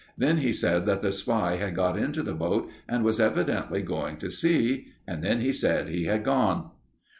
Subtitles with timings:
[0.17, 4.17] Then he said that the spy had got into the boat and was evidently going
[4.17, 4.87] to sea.
[5.05, 6.71] And then he said he had gone.